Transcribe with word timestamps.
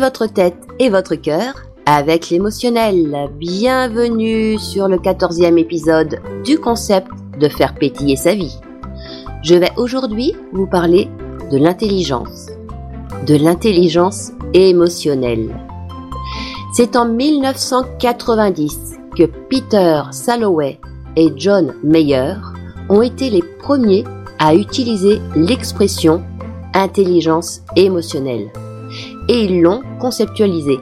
Votre 0.00 0.26
tête 0.26 0.56
et 0.80 0.90
votre 0.90 1.14
cœur 1.14 1.54
avec 1.86 2.28
l'émotionnel. 2.28 3.30
Bienvenue 3.38 4.58
sur 4.58 4.88
le 4.88 4.98
quatorzième 4.98 5.56
épisode 5.56 6.20
du 6.44 6.58
concept 6.58 7.06
de 7.38 7.48
faire 7.48 7.74
pétiller 7.74 8.16
sa 8.16 8.34
vie. 8.34 8.58
Je 9.44 9.54
vais 9.54 9.70
aujourd'hui 9.76 10.34
vous 10.52 10.66
parler 10.66 11.08
de 11.50 11.58
l'intelligence, 11.58 12.48
de 13.26 13.36
l'intelligence 13.36 14.32
émotionnelle. 14.52 15.54
C'est 16.74 16.96
en 16.96 17.06
1990 17.06 18.96
que 19.16 19.24
Peter 19.48 20.02
Salloway 20.10 20.80
et 21.16 21.32
John 21.36 21.72
Mayer 21.84 22.34
ont 22.88 23.00
été 23.00 23.30
les 23.30 23.42
premiers 23.42 24.04
à 24.40 24.56
utiliser 24.56 25.20
l'expression 25.36 26.22
intelligence 26.74 27.62
émotionnelle 27.76 28.50
et 29.28 29.44
ils 29.44 29.60
l'ont 29.60 29.82
conceptualisée. 30.00 30.80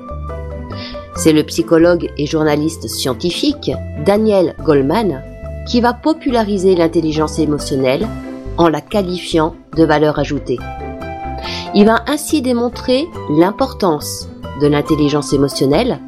C'est 1.14 1.32
le 1.32 1.44
psychologue 1.44 2.10
et 2.16 2.26
journaliste 2.26 2.88
scientifique 2.88 3.70
Daniel 4.04 4.54
Goleman 4.64 5.22
qui 5.66 5.80
va 5.80 5.92
populariser 5.92 6.74
l'intelligence 6.74 7.38
émotionnelle 7.38 8.08
en 8.58 8.68
la 8.68 8.80
qualifiant 8.80 9.54
de 9.76 9.84
valeur 9.84 10.18
ajoutée. 10.18 10.58
Il 11.74 11.86
va 11.86 12.02
ainsi 12.06 12.42
démontrer 12.42 13.08
l'importance 13.30 14.28
de 14.60 14.66
l'intelligence 14.66 15.32
émotionnelle, 15.32 16.00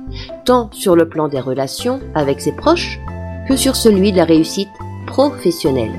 tant 0.45 0.69
sur 0.73 0.97
le 0.97 1.09
plan 1.09 1.29
des 1.29 1.41
relations 1.41 2.01
avec 2.15 2.41
ses 2.41 2.53
proches 2.53 3.01
que 3.49 3.57
sur 3.57 3.77
celui 3.77 4.13
de 4.13 4.19
la 4.19 4.25
réussite 4.25 4.69
professionnelle. 5.07 5.95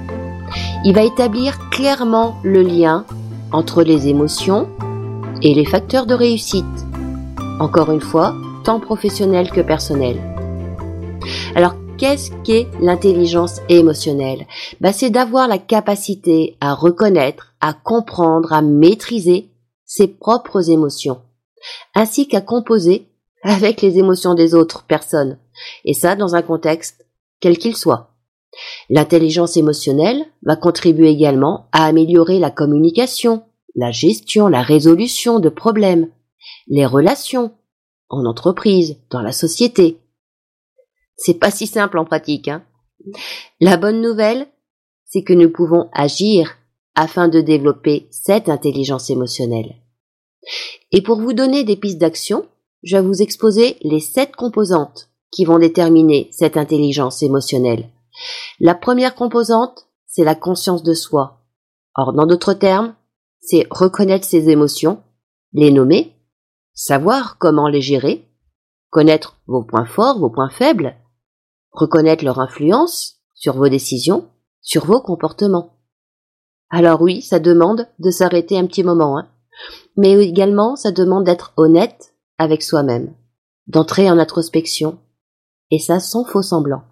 Il 0.83 0.93
va 0.93 1.03
établir 1.03 1.57
clairement 1.69 2.35
le 2.43 2.61
lien 2.61 3.05
entre 3.51 3.83
les 3.83 4.07
émotions 4.07 4.67
et 5.41 5.53
les 5.53 5.65
facteurs 5.65 6.05
de 6.05 6.13
réussite. 6.13 6.65
Encore 7.59 7.91
une 7.91 8.01
fois, 8.01 8.35
tant 8.63 8.79
professionnel 8.79 9.49
que 9.51 9.61
personnel. 9.61 10.17
Alors, 11.55 11.75
qu'est-ce 11.97 12.31
qu'est 12.43 12.67
l'intelligence 12.81 13.61
émotionnelle? 13.69 14.45
Bah, 14.81 14.93
C'est 14.93 15.09
d'avoir 15.09 15.47
la 15.47 15.57
capacité 15.57 16.57
à 16.61 16.73
reconnaître, 16.73 17.53
à 17.61 17.73
comprendre, 17.73 18.53
à 18.53 18.61
maîtriser 18.61 19.49
ses 19.85 20.07
propres 20.07 20.69
émotions, 20.69 21.21
ainsi 21.93 22.27
qu'à 22.27 22.41
composer 22.41 23.07
avec 23.43 23.81
les 23.81 23.99
émotions 23.99 24.33
des 24.33 24.55
autres 24.55 24.83
personnes, 24.83 25.37
et 25.85 25.93
ça 25.93 26.15
dans 26.15 26.35
un 26.35 26.41
contexte 26.41 27.05
quel 27.39 27.57
qu'il 27.57 27.75
soit. 27.75 28.11
L'intelligence 28.89 29.57
émotionnelle 29.57 30.25
va 30.43 30.55
contribuer 30.55 31.09
également 31.09 31.67
à 31.71 31.85
améliorer 31.85 32.39
la 32.39 32.49
communication, 32.49 33.43
la 33.75 33.91
gestion, 33.91 34.47
la 34.47 34.61
résolution 34.61 35.39
de 35.39 35.49
problèmes, 35.49 36.09
les 36.67 36.85
relations, 36.85 37.53
en 38.09 38.25
entreprise, 38.25 38.97
dans 39.09 39.21
la 39.21 39.31
société. 39.31 39.99
C'est 41.17 41.39
pas 41.39 41.51
si 41.51 41.67
simple 41.67 41.97
en 41.97 42.05
pratique, 42.05 42.47
hein. 42.47 42.63
La 43.59 43.77
bonne 43.77 44.01
nouvelle, 44.01 44.47
c'est 45.05 45.23
que 45.23 45.33
nous 45.33 45.49
pouvons 45.49 45.89
agir 45.93 46.57
afin 46.95 47.27
de 47.27 47.41
développer 47.41 48.07
cette 48.09 48.49
intelligence 48.49 49.09
émotionnelle. 49.09 49.75
Et 50.91 51.01
pour 51.01 51.19
vous 51.19 51.33
donner 51.33 51.63
des 51.63 51.75
pistes 51.75 51.97
d'action, 51.97 52.47
je 52.83 52.97
vais 52.97 53.03
vous 53.03 53.21
exposer 53.21 53.77
les 53.81 53.99
sept 53.99 54.35
composantes 54.35 55.09
qui 55.31 55.43
vont 55.43 55.59
déterminer 55.59 56.29
cette 56.31 56.55
intelligence 56.55 57.21
émotionnelle. 57.21 57.89
La 58.59 58.75
première 58.75 59.15
composante, 59.15 59.87
c'est 60.07 60.23
la 60.23 60.35
conscience 60.35 60.83
de 60.83 60.93
soi. 60.93 61.41
Or, 61.95 62.13
dans 62.13 62.25
d'autres 62.25 62.53
termes, 62.53 62.95
c'est 63.45 63.67
reconnaître 63.69 64.25
ses 64.25 64.49
émotions, 64.49 65.01
les 65.53 65.71
nommer, 65.71 66.13
savoir 66.73 67.37
comment 67.37 67.67
les 67.67 67.81
gérer, 67.81 68.27
connaître 68.89 69.39
vos 69.47 69.63
points 69.63 69.85
forts, 69.85 70.19
vos 70.19 70.29
points 70.29 70.49
faibles, 70.49 70.95
reconnaître 71.71 72.25
leur 72.25 72.39
influence 72.39 73.21
sur 73.33 73.55
vos 73.55 73.69
décisions, 73.69 74.29
sur 74.61 74.85
vos 74.85 75.01
comportements. 75.01 75.77
Alors 76.69 77.01
oui, 77.01 77.21
ça 77.21 77.39
demande 77.39 77.87
de 77.99 78.09
s'arrêter 78.09 78.57
un 78.57 78.65
petit 78.65 78.83
moment, 78.83 79.17
hein. 79.17 79.29
mais 79.95 80.13
également 80.13 80.75
ça 80.75 80.91
demande 80.91 81.25
d'être 81.25 81.53
honnête 81.57 82.15
avec 82.37 82.63
soi-même, 82.63 83.13
d'entrer 83.67 84.09
en 84.09 84.17
introspection, 84.17 84.97
et 85.71 85.79
ça 85.79 85.99
sans 85.99 86.25
faux 86.25 86.41
semblant. 86.41 86.83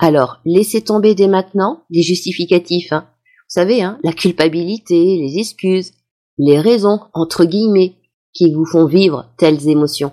Alors, 0.00 0.40
laissez 0.44 0.82
tomber 0.82 1.14
dès 1.14 1.28
maintenant 1.28 1.84
les 1.88 2.02
justificatifs, 2.02 2.92
hein. 2.92 3.08
Vous 3.54 3.60
savez, 3.60 3.84
hein, 3.84 4.00
la 4.02 4.12
culpabilité, 4.12 5.16
les 5.16 5.38
excuses, 5.38 5.92
les 6.38 6.58
raisons, 6.58 6.98
entre 7.12 7.44
guillemets, 7.44 7.94
qui 8.32 8.52
vous 8.52 8.66
font 8.66 8.86
vivre 8.86 9.32
telles 9.38 9.68
émotions. 9.68 10.10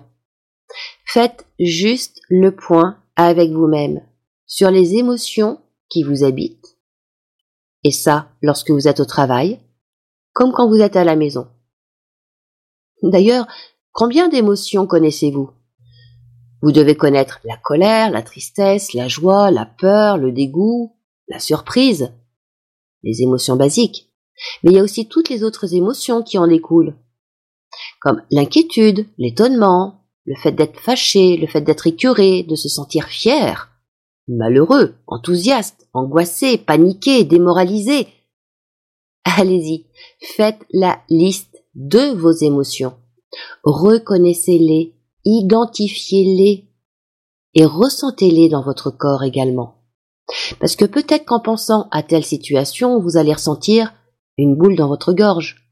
Faites 1.08 1.48
juste 1.60 2.22
le 2.30 2.56
point 2.56 3.00
avec 3.16 3.50
vous-même 3.50 4.06
sur 4.46 4.70
les 4.70 4.94
émotions 4.94 5.60
qui 5.90 6.04
vous 6.04 6.24
habitent. 6.24 6.78
Et 7.84 7.90
ça, 7.90 8.30
lorsque 8.44 8.70
vous 8.70 8.88
êtes 8.88 9.00
au 9.00 9.06
travail, 9.06 9.60
comme 10.34 10.52
quand 10.52 10.70
vous 10.70 10.80
êtes 10.80 10.96
à 10.96 11.04
la 11.04 11.16
maison. 11.16 11.48
D'ailleurs, 13.02 13.48
combien 13.92 14.30
d'émotions 14.30 14.86
connaissez-vous? 14.86 15.50
Vous 16.62 16.72
devez 16.72 16.94
connaître 16.94 17.40
la 17.44 17.58
colère, 17.58 18.12
la 18.12 18.22
tristesse, 18.22 18.94
la 18.94 19.08
joie, 19.08 19.50
la 19.50 19.66
peur, 19.66 20.20
le 20.20 20.32
dégoût, 20.32 20.96
la 21.28 21.40
surprise, 21.40 22.14
les 23.04 23.22
émotions 23.22 23.56
basiques. 23.56 24.10
Mais 24.64 24.72
il 24.72 24.76
y 24.76 24.80
a 24.80 24.84
aussi 24.84 25.08
toutes 25.08 25.30
les 25.30 25.44
autres 25.44 25.74
émotions 25.74 26.24
qui 26.24 26.38
en 26.38 26.48
découlent, 26.48 26.96
comme 28.00 28.22
l'inquiétude, 28.32 29.06
l'étonnement, 29.18 30.02
le 30.26 30.36
fait 30.36 30.52
d'être 30.52 30.80
fâché, 30.80 31.38
le 31.38 31.48
fait 31.48 31.62
d'être 31.62 31.88
écœuré, 31.88 32.44
de 32.44 32.56
se 32.56 32.70
sentir 32.70 33.06
fier, 33.06 33.70
malheureux, 34.28 34.96
enthousiaste, 35.08 35.88
angoissé, 35.94 36.58
paniqué, 36.58 37.24
démoralisé. 37.24 38.08
Allez-y, 39.24 39.88
faites 40.36 40.64
la 40.72 41.02
liste 41.10 41.64
de 41.76 42.14
vos 42.16 42.32
émotions. 42.32 42.94
Reconnaissez-les, 43.64 44.96
identifiez-les 45.26 46.68
et 47.54 47.66
ressentez-les 47.66 48.50
dans 48.50 48.64
votre 48.64 48.92
corps 48.92 49.24
également. 49.24 49.81
Parce 50.60 50.76
que 50.76 50.86
peut-être 50.86 51.26
qu'en 51.26 51.40
pensant 51.40 51.88
à 51.92 52.04
telle 52.04 52.26
situation, 52.26 53.00
vous 53.00 53.18
allez 53.18 53.34
ressentir 53.34 53.94
une 54.38 54.56
boule 54.56 54.76
dans 54.76 54.88
votre 54.88 55.14
gorge. 55.14 55.68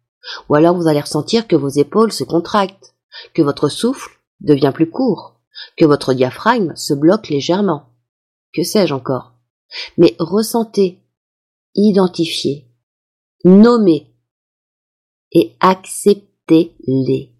Ou 0.49 0.55
alors 0.55 0.75
vous 0.75 0.87
allez 0.87 1.01
ressentir 1.01 1.47
que 1.47 1.55
vos 1.55 1.69
épaules 1.69 2.11
se 2.11 2.23
contractent, 2.23 2.95
que 3.33 3.41
votre 3.41 3.69
souffle 3.69 4.19
devient 4.41 4.71
plus 4.73 4.89
court, 4.89 5.39
que 5.77 5.85
votre 5.85 6.13
diaphragme 6.13 6.75
se 6.75 6.93
bloque 6.93 7.29
légèrement. 7.29 7.89
Que 8.53 8.63
sais-je 8.63 8.93
encore? 8.93 9.33
Mais 9.97 10.15
ressentez, 10.19 10.99
identifiez, 11.75 12.67
nommez 13.45 14.07
et 15.31 15.55
acceptez-les. 15.59 17.35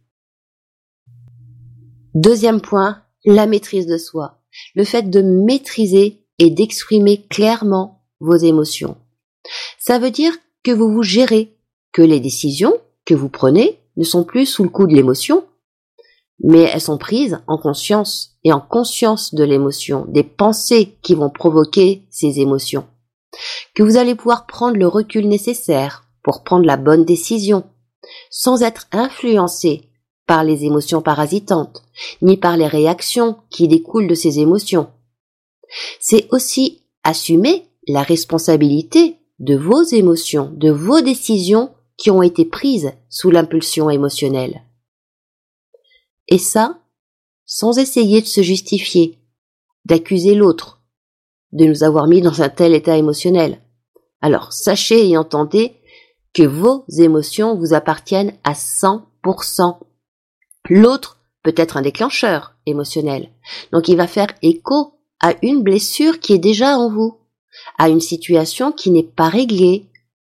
Deuxième 2.14 2.62
point, 2.62 3.04
la 3.26 3.46
maîtrise 3.46 3.88
de 3.88 3.98
soi. 3.98 4.42
Le 4.76 4.84
fait 4.84 5.10
de 5.10 5.22
maîtriser 5.22 6.26
et 6.40 6.50
d'exprimer 6.50 7.26
clairement 7.30 8.02
vos 8.20 8.36
émotions. 8.36 8.98
Ça 9.78 10.00
veut 10.00 10.12
dire 10.12 10.34
que 10.64 10.72
vous 10.72 10.92
vous 10.92 11.04
gérez, 11.04 11.56
que 11.92 12.02
les 12.02 12.20
décisions 12.20 12.74
que 13.06 13.14
vous 13.14 13.30
prenez 13.30 13.80
ne 13.98 14.04
sont 14.04 14.24
plus 14.24 14.46
sous 14.46 14.64
le 14.64 14.70
coup 14.70 14.88
de 14.88 14.96
l'émotion, 14.96 15.44
mais 16.42 16.62
elles 16.62 16.82
sont 16.82 16.98
prises 16.98 17.40
en 17.48 17.58
conscience 17.58 18.38
et 18.44 18.54
en 18.54 18.62
conscience 18.62 19.34
de 19.34 19.44
l'émotion, 19.44 20.06
des 20.08 20.24
pensées 20.24 20.98
qui 21.02 21.16
vont 21.16 21.30
provoquer 21.30 22.04
ces 22.10 22.40
émotions. 22.40 22.86
Que 23.76 23.84
vous 23.84 23.98
allez 23.98 24.16
pouvoir 24.16 24.46
prendre 24.46 24.78
le 24.78 24.88
recul 24.88 25.28
nécessaire 25.28 26.06
pour 26.24 26.44
prendre 26.44 26.66
la 26.66 26.78
bonne 26.78 27.06
décision, 27.06 27.64
sans 28.30 28.64
être 28.64 28.88
influencé 28.92 29.90
par 30.26 30.44
les 30.44 30.64
émotions 30.64 31.02
parasitantes, 31.02 31.84
ni 32.22 32.38
par 32.38 32.56
les 32.56 32.68
réactions 32.68 33.38
qui 33.50 33.68
découlent 33.68 34.08
de 34.08 34.16
ces 34.16 34.40
émotions. 34.40 34.90
C'est 36.00 36.28
aussi 36.32 36.84
assumer 37.04 37.66
la 37.88 38.04
responsabilité 38.04 39.18
de 39.40 39.56
vos 39.56 39.84
émotions, 39.84 40.52
de 40.56 40.70
vos 40.72 41.02
décisions 41.02 41.74
qui 41.98 42.12
ont 42.12 42.22
été 42.22 42.46
prises 42.46 42.94
sous 43.10 43.30
l'impulsion 43.32 43.90
émotionnelle. 43.90 44.64
Et 46.28 46.38
ça, 46.38 46.80
sans 47.46 47.78
essayer 47.78 48.22
de 48.22 48.28
se 48.28 48.42
justifier, 48.42 49.18
d'accuser 49.86 50.36
l'autre, 50.36 50.82
de 51.52 51.66
nous 51.66 51.84
avoir 51.84 52.08
mis 52.08 52.22
dans 52.22 52.42
un 52.42 52.50
tel 52.50 52.74
état 52.74 52.98
émotionnel. 52.98 53.62
Alors 54.22 54.54
sachez 54.54 55.10
et 55.10 55.18
entendez 55.18 55.74
que 56.34 56.44
vos 56.44 56.86
émotions 57.00 57.56
vous 57.56 57.74
appartiennent 57.74 58.38
à 58.44 58.54
100%. 58.54 59.80
L'autre 60.70 61.18
peut 61.44 61.56
être 61.58 61.78
un 61.78 61.82
déclencheur 61.82 62.56
émotionnel. 62.66 63.32
Donc 63.72 63.88
il 63.88 63.98
va 63.98 64.08
faire 64.08 64.28
écho 64.42 64.99
à 65.20 65.34
une 65.42 65.64
blessure 65.64 66.20
qui 66.20 66.34
est 66.34 66.40
déjà 66.40 66.78
en 66.78 66.90
vous, 66.90 67.18
à 67.78 67.90
une 67.90 68.02
situation 68.02 68.72
qui 68.72 68.92
n'est 68.92 69.04
pas 69.04 69.30
réglée, 69.30 69.86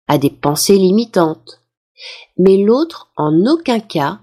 à 0.09 0.19
des 0.19 0.31
pensées 0.31 0.79
limitantes. 0.79 1.61
Mais 2.39 2.57
l'autre, 2.57 3.11
en 3.17 3.47
aucun 3.47 3.81
cas, 3.81 4.21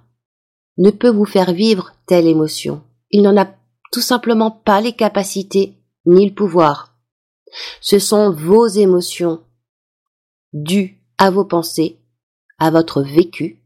ne 0.78 0.92
peut 0.92 1.10
vous 1.10 1.26
faire 1.26 1.54
vivre 1.54 1.92
telle 2.06 2.28
émotion. 2.28 2.82
Il 3.12 3.22
n'en 3.22 3.38
a 3.38 3.48
tout 3.92 4.02
simplement 4.02 4.52
pas 4.52 4.82
les 4.82 4.94
capacités 4.94 5.74
ni 6.06 6.28
le 6.28 6.34
pouvoir. 6.34 6.94
Ce 7.82 8.00
sont 8.00 8.32
vos 8.32 8.68
émotions 8.68 9.42
dues 10.54 11.00
à 11.18 11.30
vos 11.30 11.46
pensées, 11.46 11.98
à 12.60 12.72
votre 12.72 13.02
vécu, 13.02 13.62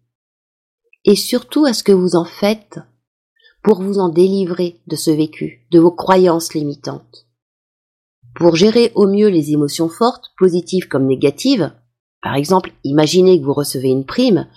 et 1.06 1.16
surtout 1.16 1.66
à 1.66 1.74
ce 1.74 1.84
que 1.84 1.92
vous 1.92 2.16
en 2.16 2.26
faites 2.26 2.80
pour 3.64 3.82
vous 3.82 4.00
en 4.00 4.10
délivrer 4.10 4.80
de 4.88 4.96
ce 4.96 5.12
vécu, 5.12 5.68
de 5.72 5.80
vos 5.80 5.92
croyances 5.92 6.54
limitantes. 6.54 7.28
Pour 8.36 8.56
gérer 8.56 8.92
au 8.96 9.08
mieux 9.08 9.28
les 9.28 9.52
émotions 9.52 9.90
fortes, 9.90 10.32
positives 10.38 10.88
comme 10.88 11.06
négatives, 11.06 11.72
par 12.22 12.36
exemple, 12.36 12.72
imaginez 12.84 13.40
que 13.40 13.46
vous 13.46 13.54
recevez 13.54 13.90
une 13.90 14.06
prime 14.06 14.48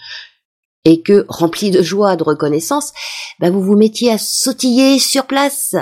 et 0.84 1.00
que, 1.00 1.24
rempli 1.28 1.70
de 1.70 1.82
joie, 1.82 2.16
de 2.16 2.22
reconnaissance, 2.22 2.92
bah, 3.40 3.50
vous 3.50 3.62
vous 3.62 3.76
mettiez 3.76 4.12
à 4.12 4.18
sautiller 4.18 4.98
sur 4.98 5.26
place. 5.26 5.74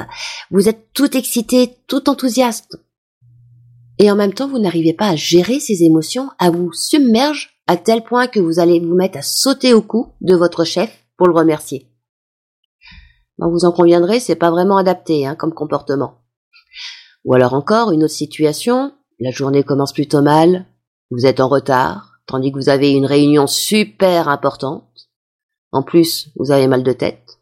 Vous 0.51 0.69
êtes 0.69 0.93
tout 0.95 1.17
excité, 1.17 1.77
tout 1.89 2.09
enthousiaste. 2.09 2.79
Et 3.99 4.11
en 4.11 4.17
même 4.17 4.33
temps, 4.33 4.49
vous 4.49 4.61
n'arrivez 4.61 4.95
pas 4.95 5.09
à 5.09 5.17
gérer 5.17 5.61
ces 5.61 5.83
émotions, 5.83 6.31
à 6.39 6.51
vous 6.51 6.73
submerger 6.73 7.49
à 7.67 7.77
tel 7.77 8.03
point 8.03 8.27
que 8.27 8.41
vous 8.41 8.59
allez 8.59 8.81
vous 8.81 8.95
mettre 8.95 9.19
à 9.19 9.23
sauter 9.23 9.75
au 9.75 9.83
cou 9.83 10.13
de 10.21 10.35
votre 10.35 10.65
chef 10.65 10.91
pour 11.17 11.27
le 11.27 11.35
remercier. 11.35 11.92
Vous 13.38 13.64
en 13.64 13.73
conviendrez, 13.73 14.20
c'est 14.20 14.37
pas 14.37 14.50
vraiment 14.50 14.76
adapté 14.76 15.26
hein, 15.26 15.34
comme 15.34 15.55
comportement. 15.55 16.19
Ou 17.25 17.34
alors 17.34 17.55
encore, 17.55 17.93
une 17.93 18.05
autre 18.05 18.12
situation, 18.12 18.93
la 19.20 19.31
journée 19.31 19.62
commence 19.62 19.93
plutôt 19.93 20.23
mal, 20.23 20.67
vous 21.11 21.26
êtes 21.26 21.40
en 21.40 21.49
retard, 21.49 22.20
tandis 22.26 22.52
que 22.52 22.58
vous 22.58 22.69
avez 22.69 22.93
une 22.93 23.06
réunion 23.06 23.46
super 23.46 24.29
importante. 24.29 25.08
En 25.70 25.82
plus, 25.82 26.31
vous 26.37 26.50
avez 26.50 26.67
mal 26.67 26.82
de 26.82 26.93
tête. 26.93 27.38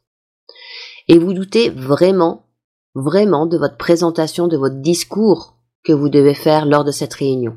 Et 1.09 1.19
vous 1.19 1.33
doutez 1.33 1.71
vraiment, 1.71 2.47
vraiment 2.95 3.47
de 3.47 3.59
votre 3.59 3.77
présentation, 3.77 4.49
de 4.49 4.57
votre 4.57 4.77
discours 4.77 5.57
que 5.85 5.93
vous 5.93 6.09
devez 6.09 6.35
faire 6.35 6.67
lors 6.67 6.85
de 6.85 6.93
cette 6.93 7.15
réunion. 7.15 7.57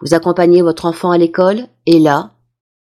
Vous 0.00 0.14
accompagnez 0.14 0.62
votre 0.62 0.84
enfant 0.84 1.10
à 1.10 1.18
l'école 1.18 1.66
et 1.86 1.98
là, 1.98 2.32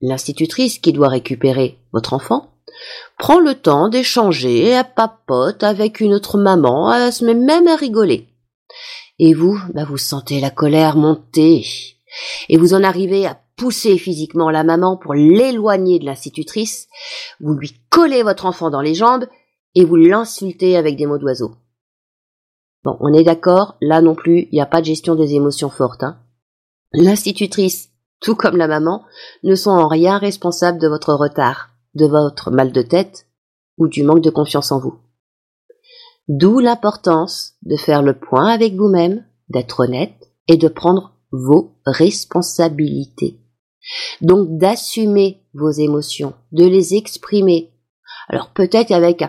l'institutrice 0.01 0.79
qui 0.79 0.93
doit 0.93 1.09
récupérer 1.09 1.79
votre 1.93 2.13
enfant 2.13 2.56
prend 3.19 3.41
le 3.41 3.55
temps 3.55 3.89
d'échanger 3.89 4.75
à 4.75 4.85
papote 4.85 5.63
avec 5.63 6.01
une 6.01 6.15
autre 6.15 6.39
maman, 6.39 6.93
elle 6.93 7.13
se 7.13 7.25
met 7.25 7.35
même 7.35 7.67
à 7.69 7.77
rigoler. 7.77 8.29
Et 9.19 9.35
vous, 9.35 9.59
bah 9.73 9.85
vous 9.85 9.97
sentez 9.99 10.41
la 10.41 10.51
colère 10.51 10.97
monter. 10.97 11.67
Et 12.49 12.57
vous 12.57 12.75
en 12.75 12.83
arrivez 12.83 13.27
à 13.27 13.39
pousser 13.57 13.97
physiquement 13.99 14.51
la 14.51 14.65
maman 14.65 14.97
pour 14.97 15.15
l'éloigner 15.15 15.99
de 15.99 16.05
l'institutrice, 16.05 16.89
vous 17.41 17.55
lui 17.55 17.73
collez 17.91 18.23
votre 18.23 18.47
enfant 18.47 18.71
dans 18.71 18.83
les 18.83 18.95
jambes 18.95 19.27
et 19.75 19.85
vous 19.85 19.97
l'insultez 19.97 20.77
avec 20.77 20.97
des 20.97 21.07
mots 21.07 21.19
d'oiseau. 21.19 21.55
Bon, 22.85 22.97
on 23.01 23.13
est 23.13 23.25
d'accord, 23.25 23.77
là 23.81 24.01
non 24.01 24.15
plus, 24.15 24.49
il 24.53 24.55
n'y 24.55 24.61
a 24.61 24.67
pas 24.67 24.81
de 24.81 24.87
gestion 24.87 25.15
des 25.15 25.35
émotions 25.35 25.71
fortes. 25.71 26.03
Hein. 26.03 26.19
L'institutrice, 26.93 27.91
tout 28.21 28.37
comme 28.37 28.57
la 28.57 28.69
maman, 28.69 29.05
ne 29.43 29.55
sont 29.55 29.71
en 29.71 29.89
rien 29.89 30.19
responsables 30.19 30.79
de 30.79 30.89
votre 30.89 31.15
retard, 31.15 31.71
de 31.97 32.07
votre 32.07 32.51
mal 32.51 32.73
de 32.73 32.83
tête 32.83 33.27
ou 33.79 33.89
du 33.89 34.03
manque 34.03 34.23
de 34.23 34.31
confiance 34.31 34.71
en 34.71 34.79
vous. 34.79 34.95
D'où 36.29 36.59
l'importance 36.59 37.55
de 37.63 37.77
faire 37.77 38.03
le 38.03 38.19
point 38.19 38.49
avec 38.49 38.75
vous-même, 38.75 39.25
d'être 39.49 39.81
honnête 39.81 40.31
et 40.49 40.57
de 40.57 40.69
prendre 40.69 41.13
vos 41.31 41.77
responsabilités. 41.85 43.41
Donc 44.21 44.59
d'assumer 44.59 45.43
vos 45.55 45.71
émotions, 45.71 46.35
de 46.53 46.65
les 46.65 46.95
exprimer. 46.95 47.73
Alors 48.29 48.53
peut-être 48.53 48.91
avec 48.91 49.25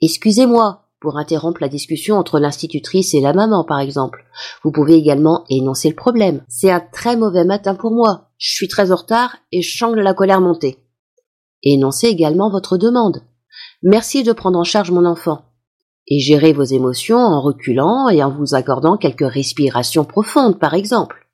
excusez-moi 0.00 0.86
pour 1.00 1.18
interrompre 1.18 1.60
la 1.60 1.68
discussion 1.68 2.16
entre 2.16 2.40
l'institutrice 2.40 3.14
et 3.14 3.20
la 3.20 3.34
maman 3.34 3.64
par 3.64 3.80
exemple. 3.80 4.24
Vous 4.64 4.72
pouvez 4.72 4.94
également 4.94 5.44
énoncer 5.50 5.90
le 5.90 5.94
problème. 5.94 6.42
C'est 6.48 6.70
un 6.70 6.80
très 6.80 7.16
mauvais 7.16 7.44
matin 7.44 7.74
pour 7.74 7.92
moi. 7.92 8.30
Je 8.38 8.52
suis 8.54 8.68
très 8.68 8.90
en 8.90 8.96
retard 8.96 9.36
et 9.52 9.62
je 9.62 9.76
sens 9.76 9.94
la 9.94 10.14
colère 10.14 10.40
monter. 10.40 10.78
Énoncez 11.62 12.08
également 12.08 12.50
votre 12.50 12.78
demande. 12.78 13.22
Merci 13.82 14.22
de 14.22 14.32
prendre 14.32 14.58
en 14.58 14.64
charge 14.64 14.90
mon 14.90 15.04
enfant. 15.04 15.42
Et 16.06 16.20
gérez 16.20 16.52
vos 16.52 16.64
émotions 16.64 17.18
en 17.18 17.40
reculant 17.40 18.08
et 18.08 18.22
en 18.22 18.30
vous 18.30 18.54
accordant 18.54 18.96
quelques 18.96 19.30
respirations 19.30 20.04
profondes 20.04 20.58
par 20.58 20.74
exemple. 20.74 21.26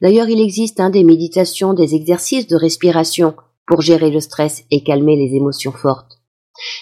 D'ailleurs, 0.00 0.28
il 0.28 0.40
existe 0.40 0.80
hein, 0.80 0.90
des 0.90 1.04
méditations, 1.04 1.74
des 1.74 1.94
exercices 1.94 2.46
de 2.46 2.56
respiration 2.56 3.34
pour 3.66 3.82
gérer 3.82 4.10
le 4.10 4.20
stress 4.20 4.64
et 4.70 4.82
calmer 4.82 5.16
les 5.16 5.36
émotions 5.36 5.72
fortes. 5.72 6.18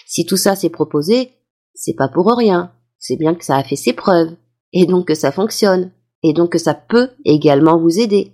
Si 0.05 0.25
tout 0.25 0.37
ça 0.37 0.55
s'est 0.55 0.69
proposé, 0.69 1.31
c'est 1.73 1.95
pas 1.95 2.07
pour 2.07 2.31
rien. 2.35 2.71
C'est 2.99 3.17
bien 3.17 3.35
que 3.35 3.45
ça 3.45 3.57
a 3.57 3.63
fait 3.63 3.75
ses 3.75 3.93
preuves. 3.93 4.35
Et 4.73 4.85
donc 4.85 5.07
que 5.07 5.15
ça 5.15 5.31
fonctionne. 5.31 5.91
Et 6.23 6.33
donc 6.33 6.51
que 6.51 6.57
ça 6.57 6.73
peut 6.73 7.09
également 7.25 7.79
vous 7.79 7.99
aider. 7.99 8.33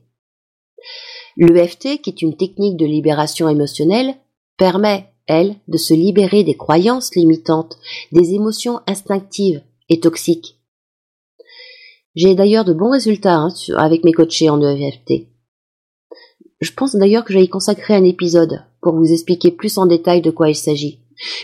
L'EFT, 1.38 2.01
qui 2.01 2.09
est 2.09 2.21
une 2.21 2.38
technique 2.38 2.77
de 2.77 2.85
libération 2.85 3.50
émotionnelle, 3.50 4.15
permet, 4.57 5.09
elle, 5.27 5.56
de 5.68 5.77
se 5.77 5.94
libérer 5.94 6.44
des 6.44 6.56
croyances 6.56 7.15
limitantes, 7.15 7.77
des 8.12 8.33
émotions 8.33 8.81
instinctives 8.88 9.62
et 9.89 10.00
toxiques. 10.00 10.59
J'ai 12.15 12.35
d'ailleurs 12.35 12.65
de 12.65 12.74
bons 12.74 12.91
résultats 12.91 13.38
hein, 13.38 13.50
avec 13.77 14.03
mes 14.03 14.12
coachés 14.12 14.50
en 14.50 14.62
EFT. 14.62 15.27
Je 16.62 16.71
pense 16.71 16.95
d'ailleurs 16.95 17.25
que 17.25 17.33
j'allais 17.33 17.47
consacrer 17.47 17.95
un 17.95 18.03
épisode 18.03 18.63
pour 18.81 18.95
vous 18.95 19.12
expliquer 19.12 19.51
plus 19.51 19.77
en 19.77 19.86
détail 19.86 20.21
de 20.21 20.31
quoi 20.31 20.50
il 20.50 20.56
s'agit. 20.56 21.00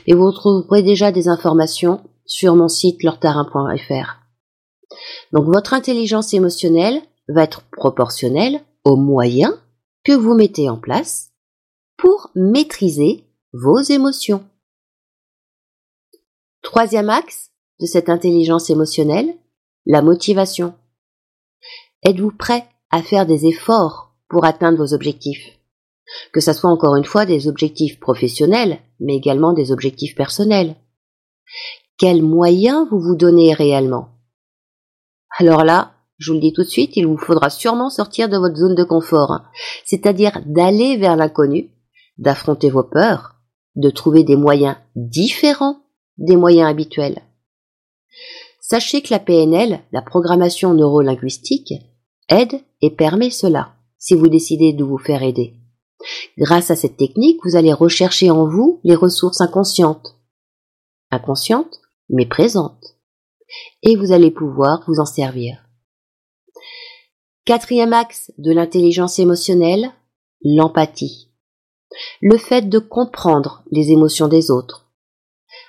Mais 0.08 0.14
vous 0.14 0.28
retrouverez 0.28 0.84
déjà 0.84 1.12
des 1.12 1.28
informations 1.28 2.02
sur 2.26 2.56
mon 2.56 2.68
site 2.68 3.04
leurtarin.fr. 3.04 4.20
Donc 5.34 5.46
votre 5.46 5.74
intelligence 5.74 6.34
émotionnelle 6.34 7.02
va 7.28 7.44
être 7.44 7.64
proportionnelle 7.72 8.62
aux 8.84 8.96
moyens 8.96 9.54
que 10.10 10.16
vous 10.16 10.34
mettez 10.34 10.68
en 10.72 10.78
place 10.78 11.30
pour 11.96 12.32
maîtriser 12.34 13.26
vos 13.54 13.80
émotions. 13.80 14.44
Troisième 16.64 17.12
axe 17.12 17.52
de 17.80 17.86
cette 17.86 18.10
intelligence 18.10 18.72
émotionnelle, 18.72 19.38
la 19.86 20.02
motivation. 20.02 20.74
Êtes-vous 22.02 22.32
prêt 22.32 22.68
à 22.90 23.04
faire 23.04 23.28
des 23.28 23.46
efforts 23.46 24.16
pour 24.30 24.46
atteindre 24.46 24.80
vos 24.80 24.96
objectifs? 24.96 25.60
Que 26.34 26.42
ce 26.42 26.54
soit 26.54 26.72
encore 26.72 26.96
une 26.96 27.06
fois 27.06 27.28
des 27.28 27.48
objectifs 27.48 28.00
professionnels, 28.00 28.80
mais 29.00 29.16
également 29.16 29.54
des 29.54 29.72
objectifs 29.72 30.16
personnels. 30.16 30.76
Quels 32.00 32.24
moyens 32.24 32.88
vous 32.90 33.00
vous 33.00 33.16
donnez 33.16 33.54
réellement? 33.54 34.10
Alors 35.38 35.64
là, 35.64 35.99
je 36.20 36.32
vous 36.32 36.36
le 36.36 36.42
dis 36.42 36.54
tout 36.54 36.64
de 36.64 36.68
suite, 36.68 36.96
il 36.98 37.08
vous 37.08 37.18
faudra 37.18 37.50
sûrement 37.50 37.90
sortir 37.90 38.30
de 38.30 38.38
votre 38.38 38.58
zone 38.58 38.76
de 38.76 38.84
confort, 38.84 39.40
c'est-à-dire 39.86 40.42
d'aller 40.46 40.98
vers 40.98 41.16
l'inconnu, 41.16 41.72
d'affronter 42.18 42.70
vos 42.70 42.84
peurs, 42.84 43.36
de 43.76 43.90
trouver 43.90 44.24
des 44.24 44.36
moyens 44.36 44.76
différents 44.96 45.80
des 46.20 46.36
moyens 46.36 46.70
habituels. 46.70 47.22
Sachez 48.60 49.02
que 49.02 49.12
la 49.12 49.20
PNL, 49.20 49.80
la 49.92 50.02
programmation 50.02 50.74
neurolinguistique, 50.74 51.74
aide 52.28 52.62
et 52.82 52.92
permet 52.92 53.32
cela, 53.32 53.74
si 53.98 54.14
vous 54.14 54.28
décidez 54.28 54.74
de 54.74 54.84
vous 54.84 54.98
faire 54.98 55.24
aider. 55.24 55.56
Grâce 56.38 56.70
à 56.70 56.76
cette 56.76 56.98
technique, 56.98 57.40
vous 57.44 57.56
allez 57.56 57.74
rechercher 57.74 58.30
en 58.30 58.48
vous 58.48 58.80
les 58.84 58.96
ressources 58.96 59.42
inconscientes. 59.42 60.16
Inconscientes, 61.10 61.80
mais 62.10 62.26
présentes. 62.26 62.98
Et 63.82 63.96
vous 63.96 64.12
allez 64.12 64.30
pouvoir 64.30 64.84
vous 64.88 65.00
en 65.00 65.06
servir. 65.06 65.69
Quatrième 67.50 67.94
axe 67.94 68.32
de 68.38 68.52
l'intelligence 68.52 69.18
émotionnelle, 69.18 69.90
l'empathie. 70.44 71.32
Le 72.22 72.38
fait 72.38 72.70
de 72.70 72.78
comprendre 72.78 73.64
les 73.72 73.90
émotions 73.90 74.28
des 74.28 74.52
autres, 74.52 74.92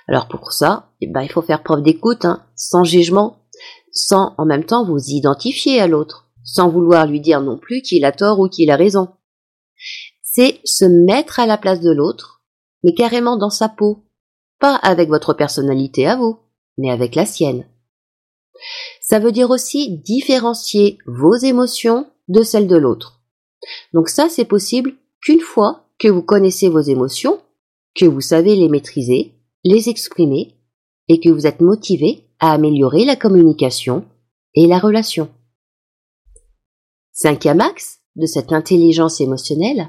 alors 0.06 0.28
pour 0.28 0.52
ça, 0.52 0.90
eh 1.00 1.06
ben, 1.06 1.22
il 1.22 1.32
faut 1.32 1.40
faire 1.40 1.62
preuve 1.62 1.80
d'écoute, 1.80 2.26
hein, 2.26 2.44
sans 2.54 2.84
jugement, 2.84 3.38
sans 3.94 4.34
en 4.36 4.44
même 4.44 4.66
temps 4.66 4.84
vous 4.84 5.00
identifier 5.06 5.80
à 5.80 5.86
l'autre, 5.86 6.28
sans 6.44 6.68
vouloir 6.68 7.06
lui 7.06 7.18
dire 7.18 7.40
non 7.40 7.56
plus 7.56 7.80
qu'il 7.80 8.04
a 8.04 8.12
tort 8.12 8.40
ou 8.40 8.50
qu'il 8.50 8.70
a 8.70 8.76
raison. 8.76 9.08
C'est 10.22 10.60
se 10.64 10.84
mettre 10.84 11.40
à 11.40 11.46
la 11.46 11.56
place 11.56 11.80
de 11.80 11.92
l'autre, 11.92 12.42
mais 12.84 12.92
carrément 12.92 13.38
dans 13.38 13.48
sa 13.48 13.70
peau, 13.70 14.04
pas 14.58 14.74
avec 14.74 15.08
votre 15.08 15.32
personnalité 15.32 16.06
à 16.06 16.16
vous, 16.16 16.40
mais 16.76 16.90
avec 16.90 17.14
la 17.14 17.24
sienne. 17.24 17.64
Ça 19.00 19.18
veut 19.18 19.32
dire 19.32 19.50
aussi 19.50 19.98
différencier 19.98 20.98
vos 21.06 21.34
émotions 21.34 22.06
de 22.28 22.42
celles 22.42 22.68
de 22.68 22.76
l'autre. 22.76 23.20
Donc 23.92 24.08
ça, 24.08 24.28
c'est 24.28 24.44
possible 24.44 24.94
qu'une 25.20 25.40
fois 25.40 25.86
que 25.98 26.08
vous 26.08 26.22
connaissez 26.22 26.68
vos 26.68 26.80
émotions, 26.80 27.40
que 27.94 28.06
vous 28.06 28.20
savez 28.20 28.56
les 28.56 28.68
maîtriser, 28.68 29.34
les 29.64 29.88
exprimer 29.88 30.56
et 31.08 31.20
que 31.20 31.28
vous 31.28 31.46
êtes 31.46 31.60
motivé 31.60 32.28
à 32.38 32.52
améliorer 32.52 33.04
la 33.04 33.16
communication 33.16 34.04
et 34.54 34.66
la 34.66 34.78
relation. 34.78 35.28
Cinquième 37.12 37.60
axe 37.60 37.98
de 38.16 38.26
cette 38.26 38.52
intelligence 38.52 39.20
émotionnelle, 39.20 39.88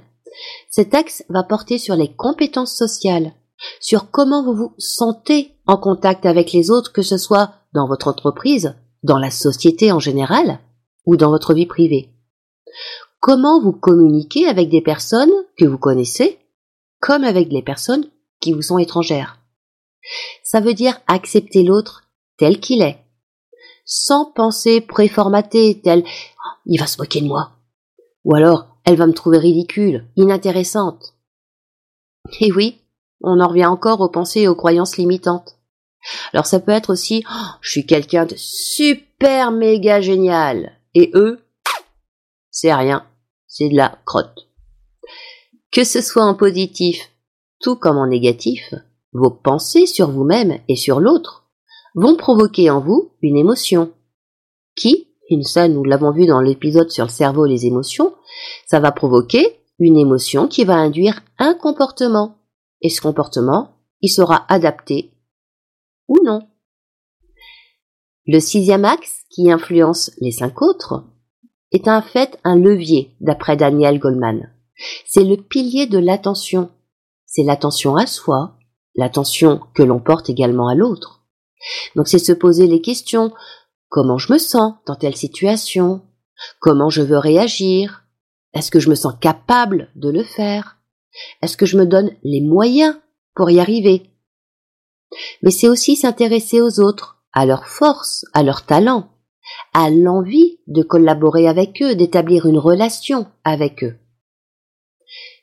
cet 0.70 0.94
axe 0.94 1.24
va 1.30 1.44
porter 1.44 1.78
sur 1.78 1.96
les 1.96 2.14
compétences 2.14 2.76
sociales. 2.76 3.34
sur 3.80 4.10
comment 4.10 4.44
vous 4.44 4.56
vous 4.56 4.74
sentez 4.80 5.52
en 5.72 5.78
contact 5.78 6.26
avec 6.26 6.52
les 6.52 6.70
autres, 6.70 6.92
que 6.92 7.02
ce 7.02 7.18
soit 7.18 7.54
dans 7.74 7.88
votre 7.88 8.10
entreprise, 8.10 8.76
dans 9.04 9.18
la 9.18 9.32
société 9.32 9.92
en 9.94 10.00
général, 10.00 10.60
ou 11.06 11.16
dans 11.16 11.30
votre 11.30 11.54
vie 11.54 11.66
privée. 11.66 12.10
Comment 13.22 13.62
vous 13.62 13.72
communiquez 13.72 14.48
avec 14.48 14.70
des 14.70 14.82
personnes 14.82 15.32
que 15.58 15.66
vous 15.66 15.78
connaissez, 15.78 16.40
comme 17.00 17.24
avec 17.24 17.52
les 17.52 17.62
personnes 17.62 18.06
qui 18.42 18.52
vous 18.52 18.62
sont 18.62 18.80
étrangères? 18.80 19.40
Ça 20.44 20.60
veut 20.60 20.74
dire 20.74 21.00
accepter 21.08 21.64
l'autre 21.64 22.04
tel 22.38 22.60
qu'il 22.60 22.82
est, 22.82 23.00
sans 23.86 24.26
penser 24.26 24.82
préformaté 24.82 25.80
tel 25.82 26.04
oh, 26.06 26.50
il 26.66 26.80
va 26.80 26.88
se 26.88 26.98
moquer 27.00 27.22
de 27.22 27.28
moi, 27.28 27.52
ou 28.26 28.36
alors 28.36 28.68
elle 28.84 28.98
va 28.98 29.08
me 29.08 29.14
trouver 29.14 29.38
ridicule, 29.38 30.06
inintéressante. 30.18 31.14
Et 32.42 32.52
oui, 32.52 32.82
on 33.22 33.40
en 33.40 33.48
revient 33.48 33.68
encore 33.68 34.02
aux 34.02 34.10
pensées 34.10 34.42
et 34.42 34.48
aux 34.50 34.56
croyances 34.56 34.98
limitantes. 34.98 35.61
Alors 36.34 36.46
ça 36.46 36.60
peut 36.60 36.72
être 36.72 36.92
aussi 36.92 37.24
oh, 37.30 37.46
je 37.62 37.72
suis 37.72 37.86
quelqu'un 37.86 38.26
de 38.26 38.36
super 38.38 39.52
méga 39.52 40.02
génial, 40.02 40.78
et 40.94 41.12
eux, 41.14 41.40
c'est 42.50 42.74
rien, 42.74 43.06
c'est 43.48 43.70
de 43.70 43.76
la 43.76 43.98
crotte. 44.06 44.48
Que 45.72 45.84
ce 45.84 46.02
soit 46.02 46.26
en 46.26 46.36
positif, 46.36 47.12
tout 47.62 47.76
comme 47.76 47.98
en 47.98 48.08
négatif, 48.08 48.74
vos 49.14 49.30
pensées 49.30 49.86
sur 49.86 50.10
vous-même 50.10 50.60
et 50.68 50.76
sur 50.76 51.00
l'autre 51.00 51.46
vont 51.96 52.16
provoquer 52.16 52.70
en 52.70 52.80
vous 52.80 53.12
une 53.22 53.38
émotion 53.38 53.92
qui, 54.76 55.08
une 55.30 55.44
ça 55.44 55.68
nous 55.68 55.84
l'avons 55.84 56.12
vu 56.12 56.26
dans 56.26 56.42
l'épisode 56.42 56.90
sur 56.90 57.06
le 57.06 57.12
cerveau 57.12 57.46
et 57.46 57.50
les 57.50 57.66
émotions, 57.66 58.14
ça 58.66 58.80
va 58.80 58.92
provoquer 58.92 59.60
une 59.80 59.98
émotion 59.98 60.48
qui 60.48 60.64
va 60.64 60.76
induire 60.76 61.22
un 61.38 61.54
comportement. 61.54 62.38
Et 62.82 62.90
ce 62.90 63.02
comportement, 63.02 63.76
il 64.02 64.10
sera 64.10 64.46
adapté 64.48 65.11
ou 66.08 66.18
non. 66.24 66.48
Le 68.28 68.40
sixième 68.40 68.86
axe, 68.86 69.24
qui 69.30 69.52
influence 69.52 70.12
les 70.20 70.32
cinq 70.32 70.62
autres, 70.62 71.06
est 71.72 71.88
en 71.88 72.02
fait 72.02 72.40
un 72.44 72.58
levier, 72.58 73.16
d'après 73.22 73.56
Daniel 73.56 74.00
Goldman. 74.00 74.54
C'est 75.06 75.24
le 75.24 75.38
pilier 75.38 75.88
de 75.88 75.98
l'attention. 75.98 76.70
C'est 77.26 77.44
l'attention 77.44 77.96
à 77.96 78.06
soi, 78.06 78.58
l'attention 78.96 79.62
que 79.74 79.84
l'on 79.84 80.00
porte 80.00 80.30
également 80.30 80.68
à 80.68 80.76
l'autre. 80.76 81.24
Donc 81.96 82.08
c'est 82.08 82.20
se 82.20 82.34
poser 82.34 82.68
les 82.68 82.82
questions 82.82 83.32
comment 83.92 84.18
je 84.18 84.34
me 84.34 84.38
sens 84.38 84.76
dans 84.88 84.96
telle 84.96 85.16
situation, 85.16 86.02
comment 86.60 86.90
je 86.90 87.02
veux 87.02 87.18
réagir, 87.18 88.06
est-ce 88.54 88.72
que 88.72 88.80
je 88.80 88.90
me 88.90 88.96
sens 88.96 89.14
capable 89.20 89.90
de 89.96 90.10
le 90.10 90.24
faire, 90.24 90.78
est-ce 91.42 91.58
que 91.58 91.66
je 91.66 91.78
me 91.78 91.86
donne 91.86 92.12
les 92.24 92.42
moyens 92.42 92.96
pour 93.36 93.52
y 93.52 93.60
arriver? 93.60 94.11
Mais 95.42 95.52
c'est 95.52 95.70
aussi 95.70 95.96
s'intéresser 95.96 96.62
aux 96.62 96.80
autres, 96.80 97.18
à 97.34 97.46
leurs 97.46 97.68
forces, 97.68 98.26
à 98.34 98.44
leurs 98.44 98.66
talents, 98.66 99.10
à 99.74 99.90
l'envie 99.90 100.60
de 100.68 100.84
collaborer 100.84 101.48
avec 101.48 101.82
eux, 101.82 101.96
d'établir 101.96 102.46
une 102.46 102.58
relation 102.58 103.28
avec 103.44 103.84
eux. 103.84 103.96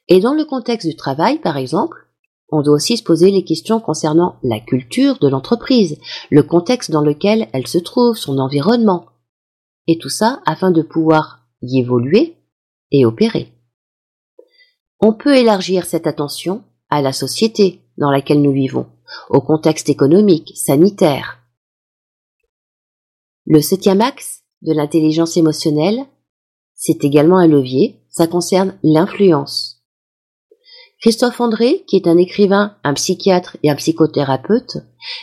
Et 0.08 0.20
dans 0.20 0.34
le 0.34 0.44
contexte 0.44 0.86
du 0.86 0.96
travail, 0.96 1.38
par 1.38 1.56
exemple, 1.56 2.08
on 2.50 2.62
doit 2.62 2.74
aussi 2.74 2.96
se 2.96 3.02
poser 3.02 3.30
les 3.30 3.44
questions 3.44 3.80
concernant 3.80 4.36
la 4.42 4.58
culture 4.58 5.18
de 5.18 5.28
l'entreprise, 5.28 5.98
le 6.30 6.42
contexte 6.42 6.90
dans 6.90 7.02
lequel 7.02 7.48
elle 7.52 7.66
se 7.66 7.78
trouve, 7.78 8.16
son 8.16 8.38
environnement, 8.38 9.06
et 9.86 9.98
tout 9.98 10.08
ça 10.08 10.40
afin 10.46 10.70
de 10.70 10.82
pouvoir 10.82 11.46
y 11.60 11.80
évoluer 11.80 12.36
et 12.90 13.04
opérer. 13.04 13.52
On 15.00 15.12
peut 15.12 15.36
élargir 15.36 15.84
cette 15.84 16.06
attention 16.06 16.64
à 16.88 17.02
la 17.02 17.12
société 17.12 17.82
dans 17.98 18.10
laquelle 18.10 18.40
nous 18.40 18.52
vivons, 18.52 18.86
au 19.30 19.40
contexte 19.40 19.88
économique, 19.88 20.52
sanitaire. 20.56 21.38
Le 23.46 23.60
septième 23.60 24.00
axe 24.00 24.42
de 24.62 24.72
l'intelligence 24.72 25.36
émotionnelle, 25.36 26.04
c'est 26.74 27.04
également 27.04 27.38
un 27.38 27.46
levier, 27.46 28.00
ça 28.08 28.26
concerne 28.26 28.78
l'influence. 28.82 29.82
Christophe 31.00 31.40
André, 31.40 31.84
qui 31.86 31.96
est 31.96 32.08
un 32.08 32.18
écrivain, 32.18 32.76
un 32.82 32.94
psychiatre 32.94 33.56
et 33.62 33.70
un 33.70 33.76
psychothérapeute, 33.76 34.78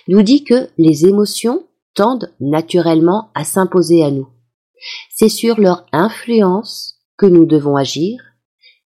nous 0.07 0.21
dit 0.21 0.43
que 0.43 0.69
les 0.77 1.05
émotions 1.05 1.67
tendent 1.93 2.31
naturellement 2.39 3.29
à 3.35 3.43
s'imposer 3.43 4.03
à 4.03 4.11
nous. 4.11 4.27
C'est 5.13 5.29
sur 5.29 5.59
leur 5.59 5.85
influence 5.91 7.01
que 7.17 7.25
nous 7.25 7.45
devons 7.45 7.75
agir 7.75 8.21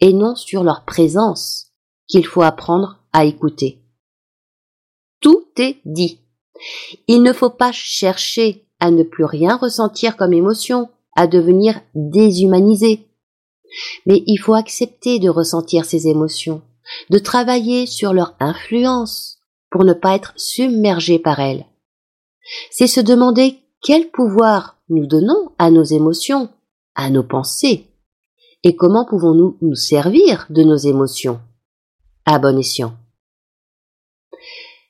et 0.01 0.13
non 0.13 0.37
sur 0.37 0.65
leur 0.65 0.85
présence 0.85 1.69
qu'il 2.07 2.27
faut 2.27 2.43
apprendre 2.43 2.99
à 3.13 3.25
écouter. 3.25 3.84
Tout 5.25 5.47
est 5.59 5.79
dit. 5.85 6.21
Il 7.09 7.23
ne 7.23 7.33
faut 7.33 7.51
pas 7.51 7.73
chercher 7.73 8.65
à 8.79 8.93
ne 8.93 9.03
plus 9.03 9.25
rien 9.25 9.57
ressentir 9.57 10.17
comme 10.17 10.33
émotion, 10.33 10.89
à 11.17 11.27
devenir 11.27 11.81
déshumanisé. 11.97 13.09
Mais 14.07 14.23
il 14.29 14.37
faut 14.39 14.55
accepter 14.55 15.19
de 15.19 15.29
ressentir 15.29 15.85
ces 15.85 16.07
émotions 16.07 16.63
de 17.11 17.19
travailler 17.19 17.87
sur 17.87 18.13
leur 18.13 18.35
influence 18.41 19.39
pour 19.71 19.85
ne 19.85 19.93
pas 19.93 20.15
être 20.15 20.33
submergé 20.37 21.19
par 21.19 21.41
elles. 21.41 21.67
C'est 22.71 22.87
se 22.87 23.01
demander 23.01 23.59
quel 23.83 24.11
pouvoir 24.11 24.79
nous 24.89 25.07
donnons 25.07 25.53
à 25.59 25.71
nos 25.71 25.85
émotions, 25.85 26.49
à 26.95 27.11
nos 27.11 27.25
pensées, 27.25 27.87
et 28.63 28.77
comment 28.77 29.05
pouvons-nous 29.05 29.57
nous 29.61 29.75
servir 29.75 30.47
de 30.51 30.63
nos 30.63 30.77
émotions. 30.77 31.41
À 32.25 32.39
bon 32.39 32.59
escient. 32.59 32.95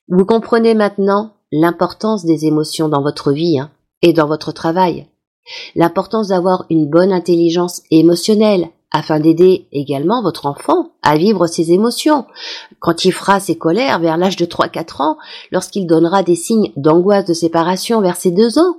Vous 0.09 0.25
comprenez 0.25 0.75
maintenant 0.75 1.35
l'importance 1.51 2.25
des 2.25 2.47
émotions 2.47 2.89
dans 2.89 3.03
votre 3.03 3.33
vie 3.33 3.59
hein, 3.59 3.71
et 4.03 4.13
dans 4.13 4.27
votre 4.27 4.53
travail, 4.53 5.07
l'importance 5.75 6.29
d'avoir 6.29 6.67
une 6.69 6.89
bonne 6.89 7.13
intelligence 7.13 7.83
émotionnelle 7.91 8.69
afin 8.91 9.19
d'aider 9.19 9.67
également 9.73 10.23
votre 10.23 10.47
enfant 10.47 10.93
à 11.03 11.17
vivre 11.17 11.47
ses 11.47 11.73
émotions. 11.73 12.27
Quand 12.79 13.05
il 13.05 13.13
fera 13.13 13.41
ses 13.41 13.59
colères 13.59 13.99
vers 13.99 14.17
l'âge 14.17 14.37
de 14.37 14.47
3-4 14.47 15.03
ans, 15.03 15.19
lorsqu'il 15.51 15.87
donnera 15.87 16.23
des 16.23 16.37
signes 16.37 16.73
d'angoisse 16.77 17.25
de 17.25 17.35
séparation 17.35 18.01
vers 18.01 18.17
ses 18.17 18.31
deux 18.31 18.59
ans. 18.59 18.77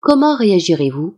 Comment 0.00 0.36
réagirez-vous? 0.36 1.14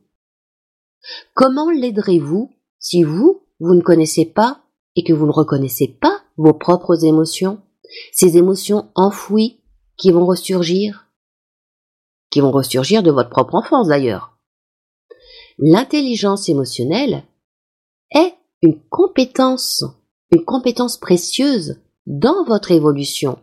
Comment 1.34 1.70
l'aiderez-vous 1.70 2.50
si 2.78 3.02
vous, 3.02 3.42
vous 3.58 3.74
ne 3.74 3.82
connaissez 3.82 4.24
pas 4.24 4.60
et 4.94 5.02
que 5.02 5.12
vous 5.12 5.26
ne 5.26 5.32
reconnaissez 5.32 5.88
pas 5.88 6.20
vos 6.36 6.54
propres 6.54 7.04
émotions, 7.04 7.58
ces 8.12 8.36
émotions 8.36 8.90
enfouies 8.94 9.60
qui 9.96 10.10
vont 10.10 10.26
ressurgir, 10.26 11.06
qui 12.30 12.40
vont 12.40 12.50
ressurgir 12.50 13.02
de 13.02 13.10
votre 13.10 13.30
propre 13.30 13.54
enfance 13.54 13.88
d'ailleurs. 13.88 14.38
L'intelligence 15.58 16.48
émotionnelle 16.48 17.24
est 18.12 18.34
une 18.62 18.78
compétence, 18.90 19.84
une 20.30 20.44
compétence 20.44 20.96
précieuse 20.96 21.80
dans 22.06 22.44
votre 22.44 22.70
évolution, 22.70 23.38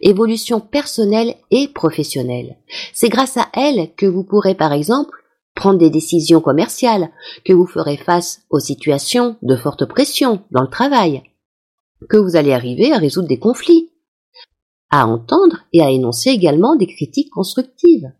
évolution 0.00 0.60
personnelle 0.60 1.34
et 1.50 1.68
professionnelle. 1.68 2.58
C'est 2.92 3.08
grâce 3.08 3.36
à 3.36 3.48
elle 3.54 3.94
que 3.94 4.06
vous 4.06 4.24
pourrez 4.24 4.54
par 4.54 4.72
exemple 4.72 5.16
prendre 5.54 5.78
des 5.78 5.90
décisions 5.90 6.40
commerciales, 6.40 7.10
que 7.44 7.52
vous 7.52 7.66
ferez 7.66 7.96
face 7.96 8.42
aux 8.50 8.60
situations 8.60 9.36
de 9.42 9.56
forte 9.56 9.86
pression 9.86 10.42
dans 10.52 10.62
le 10.62 10.70
travail, 10.70 11.22
que 12.08 12.16
vous 12.16 12.36
allez 12.36 12.52
arriver 12.52 12.92
à 12.92 12.98
résoudre 12.98 13.28
des 13.28 13.38
conflits, 13.38 13.90
à 14.90 15.06
entendre 15.06 15.64
et 15.72 15.82
à 15.82 15.90
énoncer 15.90 16.30
également 16.30 16.76
des 16.76 16.86
critiques 16.86 17.30
constructives. 17.30 18.12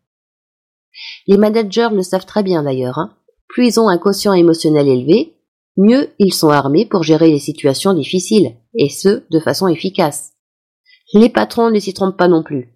Les 1.26 1.36
managers 1.36 1.88
le 1.92 2.02
savent 2.02 2.26
très 2.26 2.42
bien 2.42 2.62
d'ailleurs. 2.62 2.98
Hein. 2.98 3.14
Plus 3.48 3.66
ils 3.66 3.80
ont 3.80 3.88
un 3.88 3.98
quotient 3.98 4.34
émotionnel 4.34 4.88
élevé, 4.88 5.36
mieux 5.76 6.10
ils 6.18 6.34
sont 6.34 6.50
armés 6.50 6.86
pour 6.86 7.02
gérer 7.02 7.30
les 7.30 7.38
situations 7.38 7.94
difficiles, 7.94 8.56
et 8.74 8.88
ce, 8.88 9.22
de 9.30 9.40
façon 9.40 9.68
efficace. 9.68 10.32
Les 11.14 11.28
patrons 11.28 11.70
ne 11.70 11.78
s'y 11.78 11.94
trompent 11.94 12.18
pas 12.18 12.28
non 12.28 12.42
plus. 12.42 12.74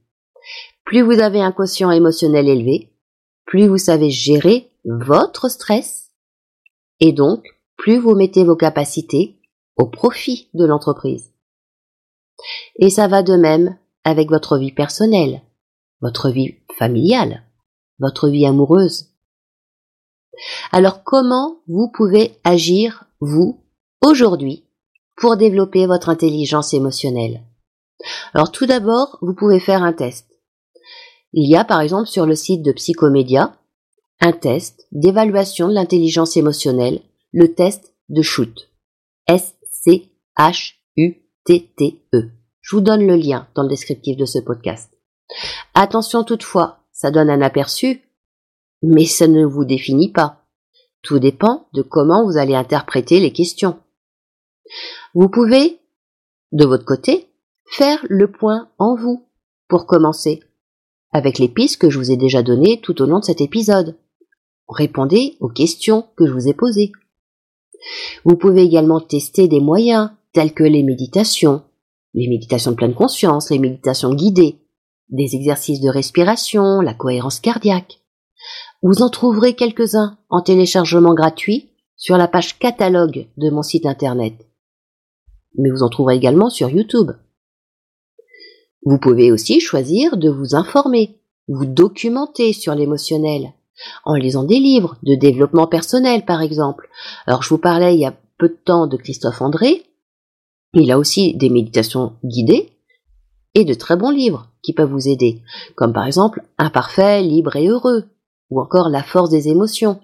Plus 0.85 1.03
vous 1.03 1.21
avez 1.21 1.41
un 1.41 1.53
quotient 1.53 1.91
émotionnel 1.91 2.49
élevé, 2.49 2.93
plus 3.45 3.67
vous 3.67 3.79
savez 3.79 4.11
gérer 4.11 4.71
votre 4.85 5.49
stress, 5.49 6.11
et 7.01 7.13
donc 7.13 7.45
plus 7.77 7.99
vous 7.99 8.15
mettez 8.15 8.45
vos 8.45 8.57
capacités 8.57 9.42
au 9.77 9.87
profit 9.87 10.49
de 10.55 10.65
l'entreprise. 10.65 11.33
Et 12.77 12.91
ça 12.91 13.09
va 13.09 13.23
de 13.23 13.37
même 13.37 13.77
avec 14.05 14.31
votre 14.31 14.59
vie 14.59 14.73
personnelle, 14.73 15.43
votre 16.01 16.31
vie 16.31 16.57
familiale, 16.77 17.45
votre 17.99 18.29
vie 18.29 18.47
amoureuse, 18.47 19.13
alors 20.71 21.05
comment 21.05 21.59
vous 21.69 21.89
pouvez 21.89 22.39
agir, 22.45 23.05
vous, 23.21 23.61
aujourd'hui, 24.05 24.65
pour 25.17 25.37
développer 25.37 25.87
votre 25.87 26.09
intelligence 26.09 26.75
émotionnelle? 26.75 27.43
Alors 28.35 28.51
tout 28.51 28.67
d'abord, 28.67 29.19
vous 29.23 29.35
pouvez 29.35 29.61
faire 29.61 29.83
un 29.83 29.93
test. 29.93 30.27
Il 31.33 31.49
y 31.49 31.57
a 31.57 31.65
par 31.65 31.81
exemple 31.81 32.09
sur 32.09 32.27
le 32.27 32.35
site 32.35 32.63
de 32.63 32.73
Psychomédia 32.73 33.55
un 34.21 34.33
test 34.33 34.87
d'évaluation 34.93 35.69
de 35.69 35.75
l'intelligence 35.75 36.37
émotionnelle, 36.37 37.01
le 37.33 37.55
test 37.55 37.95
de 38.09 38.23
Shoot. 38.23 38.69
S-C-H-U-T-T-E. 40.39 42.31
Je 42.61 42.77
vous 42.77 42.83
donne 42.83 43.07
le 43.07 43.17
lien 43.17 43.49
dans 43.55 43.63
le 43.65 43.69
descriptif 43.69 44.17
de 44.17 44.25
ce 44.25 44.39
podcast. 44.39 44.97
Attention 45.75 46.25
toutefois, 46.25 46.79
ça 46.93 47.11
donne 47.11 47.31
un 47.31 47.43
aperçu, 47.43 48.03
mais 48.83 49.05
ça 49.05 49.27
ne 49.27 49.45
vous 49.45 49.65
définit 49.65 50.13
pas. 50.13 50.45
Tout 51.03 51.19
dépend 51.19 51.69
de 51.73 51.83
comment 51.83 52.25
vous 52.25 52.39
allez 52.39 52.55
interpréter 52.55 53.19
les 53.19 53.33
questions. 53.33 53.79
Vous 55.15 55.29
pouvez, 55.29 55.81
de 56.53 56.65
votre 56.65 56.85
côté, 56.85 57.29
faire 57.67 58.05
le 58.09 58.31
point 58.31 58.71
en 58.79 58.95
vous 58.95 59.27
pour 59.69 59.87
commencer, 59.87 60.43
avec 61.13 61.39
les 61.39 61.49
pistes 61.49 61.81
que 61.81 61.91
je 61.91 61.99
vous 61.99 62.11
ai 62.11 62.17
déjà 62.17 62.43
données 62.43 62.81
tout 62.81 63.03
au 63.03 63.07
long 63.07 63.19
de 63.19 63.25
cet 63.25 63.41
épisode. 63.41 63.97
Répondez 64.69 65.37
aux 65.41 65.49
questions 65.49 66.07
que 66.17 66.27
je 66.27 66.33
vous 66.33 66.49
ai 66.49 66.55
posées. 66.55 66.93
Vous 68.25 68.37
pouvez 68.37 68.63
également 68.63 69.01
tester 69.01 69.49
des 69.49 69.61
moyens 69.61 70.11
tels 70.33 70.53
que 70.53 70.65
les 70.65 70.83
méditations, 70.83 71.63
les 72.15 72.29
méditations 72.29 72.73
de 72.73 72.77
pleine 72.77 72.95
conscience, 72.95 73.51
les 73.51 73.59
méditations 73.59 74.15
guidées, 74.15 74.59
des 75.09 75.35
exercices 75.35 75.81
de 75.81 75.91
respiration, 75.91 76.81
la 76.81 76.95
cohérence 76.95 77.41
cardiaque. 77.41 78.01
Vous 78.83 79.03
en 79.03 79.11
trouverez 79.11 79.55
quelques-uns 79.55 80.19
en 80.31 80.43
téléchargement 80.43 81.15
gratuit 81.15 81.71
sur 81.97 82.17
la 82.17 82.29
page 82.29 82.59
catalogue 82.59 83.29
de 83.37 83.51
mon 83.51 83.63
site 83.63 83.87
internet. 83.87 84.35
Mais 85.57 85.71
vous 85.71 85.83
en 85.83 85.89
trouverez 85.89 86.17
également 86.17 86.51
sur 86.51 86.71
YouTube. 86.71 87.13
Vous 88.85 88.99
pouvez 88.99 89.31
aussi 89.31 89.61
choisir 89.61 90.17
de 90.17 90.29
vous 90.29 90.57
informer, 90.57 91.21
vous 91.47 91.67
documenter 91.67 92.53
sur 92.53 92.75
l'émotionnel, 92.75 93.53
en 94.05 94.15
lisant 94.15 94.43
des 94.43 94.59
livres 94.59 94.97
de 95.03 95.15
développement 95.15 95.69
personnel 95.69 96.25
par 96.25 96.43
exemple. 96.43 96.89
Alors 97.27 97.43
je 97.43 97.51
vous 97.51 97.59
parlais 97.59 97.95
il 97.95 98.01
y 98.01 98.07
a 98.07 98.17
peu 98.39 98.49
de 98.49 98.59
temps 98.65 98.89
de 98.89 98.97
Christophe 98.97 99.41
André, 99.41 99.85
il 100.75 100.91
a 100.91 100.99
aussi 100.99 101.35
des 101.35 101.51
méditations 101.51 102.15
guidées 102.25 102.71
et 103.55 103.65
de 103.65 103.75
très 103.75 103.97
bons 103.97 104.11
livres 104.11 104.49
qui 104.63 104.73
peuvent 104.73 104.91
vous 104.91 105.09
aider, 105.09 105.43
comme 105.75 105.93
par 105.93 106.07
exemple 106.07 106.43
Imparfait, 106.59 107.23
libre 107.23 107.57
et 107.57 107.69
heureux, 107.69 108.05
ou 108.51 108.61
encore 108.61 108.89
La 108.89 109.03
force 109.03 109.31
des 109.31 109.49
émotions. 109.49 110.01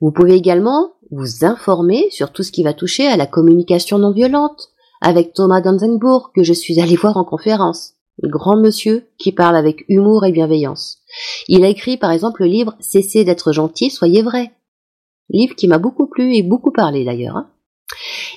Vous 0.00 0.12
pouvez 0.12 0.34
également 0.34 0.92
vous 1.10 1.44
informer 1.44 2.08
sur 2.10 2.32
tout 2.32 2.42
ce 2.42 2.52
qui 2.52 2.62
va 2.62 2.72
toucher 2.72 3.06
à 3.06 3.16
la 3.16 3.26
communication 3.26 3.98
non 3.98 4.12
violente, 4.12 4.70
avec 5.00 5.32
Thomas 5.32 5.60
Danzenbourg 5.60 6.30
que 6.34 6.42
je 6.42 6.52
suis 6.52 6.80
allé 6.80 6.94
voir 6.94 7.16
en 7.16 7.24
conférence, 7.24 7.94
grand 8.22 8.56
monsieur 8.56 9.06
qui 9.18 9.32
parle 9.32 9.56
avec 9.56 9.84
humour 9.88 10.24
et 10.24 10.32
bienveillance. 10.32 10.98
Il 11.48 11.64
a 11.64 11.68
écrit 11.68 11.96
par 11.96 12.12
exemple 12.12 12.42
le 12.42 12.48
livre 12.48 12.76
Cessez 12.80 13.24
d'être 13.24 13.52
gentil, 13.52 13.90
soyez 13.90 14.22
vrai. 14.22 14.52
Livre 15.30 15.54
qui 15.54 15.68
m'a 15.68 15.78
beaucoup 15.78 16.06
plu 16.06 16.34
et 16.34 16.42
beaucoup 16.42 16.72
parlé 16.72 17.04
d'ailleurs. 17.04 17.36
Hein. 17.36 17.50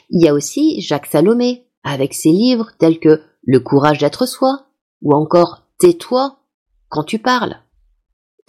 Il 0.10 0.24
y 0.24 0.28
a 0.28 0.34
aussi 0.34 0.82
Jacques 0.82 1.08
Salomé, 1.08 1.68
avec 1.84 2.14
ses 2.14 2.32
livres 2.32 2.72
tels 2.78 3.00
que 3.00 3.22
Le 3.46 3.60
courage 3.60 4.00
d'être 4.00 4.26
soi, 4.26 4.68
ou 5.02 5.14
encore 5.14 5.64
Tais-toi 5.80 6.38
quand 6.90 7.04
tu 7.04 7.20
parles. 7.20 7.58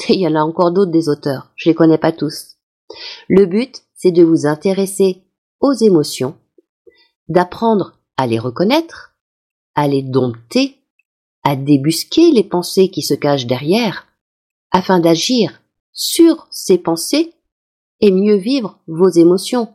il 0.08 0.20
y 0.20 0.28
en 0.28 0.34
a 0.34 0.42
encore 0.42 0.70
d'autres 0.70 0.90
des 0.90 1.08
auteurs, 1.08 1.52
je 1.56 1.70
les 1.70 1.74
connais 1.74 1.98
pas 1.98 2.12
tous. 2.12 2.56
Le 3.28 3.46
but, 3.46 3.82
c'est 3.94 4.12
de 4.12 4.22
vous 4.22 4.46
intéresser 4.46 5.22
aux 5.60 5.72
émotions, 5.72 6.36
d'apprendre 7.28 7.98
à 8.16 8.26
les 8.26 8.38
reconnaître, 8.38 9.16
à 9.74 9.88
les 9.88 10.02
dompter, 10.02 10.78
à 11.42 11.56
débusquer 11.56 12.30
les 12.32 12.44
pensées 12.44 12.90
qui 12.90 13.02
se 13.02 13.14
cachent 13.14 13.46
derrière, 13.46 14.06
afin 14.70 15.00
d'agir 15.00 15.62
sur 15.92 16.46
ces 16.50 16.78
pensées 16.78 17.32
et 18.00 18.10
mieux 18.10 18.36
vivre 18.36 18.78
vos 18.86 19.08
émotions, 19.08 19.74